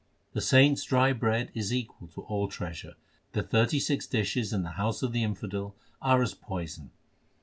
The 0.33 0.41
saints 0.41 0.81
dry 0.83 1.13
bread 1.13 1.51
is 1.53 1.71
equal 1.71 2.07
to 2.15 2.21
all 2.23 2.47
treasure. 2.47 2.95
The 3.33 3.43
thirty 3.43 3.79
six 3.79 4.07
dishes 4.07 4.51
in 4.51 4.63
the 4.63 4.69
house 4.71 5.03
of 5.03 5.11
the 5.11 5.21
infidel 5.21 5.75
are 6.01 6.23
as 6.23 6.33
poison. 6.33 6.89